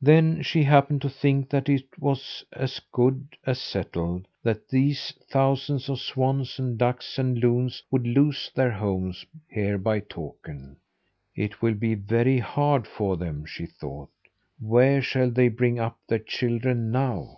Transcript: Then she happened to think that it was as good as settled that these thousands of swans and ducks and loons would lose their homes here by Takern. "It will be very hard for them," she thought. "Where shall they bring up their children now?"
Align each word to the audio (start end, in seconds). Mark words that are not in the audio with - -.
Then 0.00 0.40
she 0.40 0.62
happened 0.62 1.02
to 1.02 1.10
think 1.10 1.50
that 1.50 1.68
it 1.68 1.84
was 1.98 2.42
as 2.54 2.80
good 2.90 3.36
as 3.44 3.60
settled 3.60 4.26
that 4.42 4.70
these 4.70 5.12
thousands 5.28 5.90
of 5.90 6.00
swans 6.00 6.58
and 6.58 6.78
ducks 6.78 7.18
and 7.18 7.36
loons 7.38 7.82
would 7.90 8.06
lose 8.06 8.50
their 8.54 8.70
homes 8.70 9.26
here 9.50 9.76
by 9.76 10.00
Takern. 10.00 10.76
"It 11.36 11.60
will 11.60 11.74
be 11.74 11.94
very 11.94 12.38
hard 12.38 12.86
for 12.88 13.18
them," 13.18 13.44
she 13.44 13.66
thought. 13.66 14.08
"Where 14.58 15.02
shall 15.02 15.30
they 15.30 15.48
bring 15.48 15.78
up 15.78 15.98
their 16.08 16.20
children 16.20 16.90
now?" 16.90 17.36